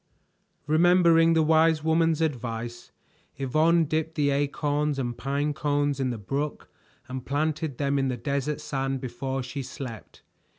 [0.65, 2.91] Remembering the wise woman's advice,
[3.37, 6.71] Yvonne dipped the acorns and pine cones in the brook
[7.07, 10.23] and planted them in the desert sand before she slept.